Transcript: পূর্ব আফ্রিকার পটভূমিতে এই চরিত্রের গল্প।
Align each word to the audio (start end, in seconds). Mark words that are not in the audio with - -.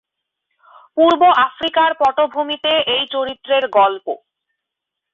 পূর্ব 0.97 1.21
আফ্রিকার 1.45 1.89
পটভূমিতে 2.01 2.71
এই 2.95 3.03
চরিত্রের 3.11 3.63
গল্প। 3.69 4.05